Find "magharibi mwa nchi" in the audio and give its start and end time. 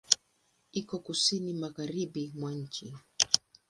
1.53-2.85